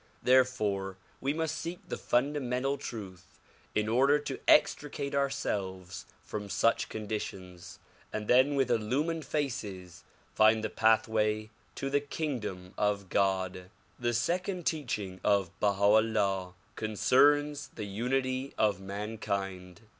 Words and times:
Therefore 0.23 0.97
we 1.19 1.31
must 1.31 1.53
seek 1.55 1.87
the 1.87 1.95
fundamental 1.95 2.75
truth 2.75 3.39
in 3.75 3.87
order 3.87 4.17
to 4.17 4.39
extricate 4.47 5.13
ourselves 5.13 6.07
from 6.23 6.49
such 6.49 6.89
conditions 6.89 7.77
and 8.11 8.27
then 8.27 8.55
with 8.55 8.71
illumined 8.71 9.25
faces 9.25 10.03
find 10.33 10.63
the 10.63 10.71
pathway 10.71 11.51
to 11.75 11.87
the 11.91 11.99
kingdom 12.01 12.73
of 12.79 13.09
God, 13.09 13.69
The 13.99 14.15
second 14.15 14.65
teaching 14.65 15.21
of 15.23 15.51
Baha 15.59 15.83
'Ullah 16.01 16.55
concerns 16.75 17.67
the 17.75 17.85
unity 17.85 18.55
of 18.57 18.79
man 18.79 19.19
kind. 19.19 19.81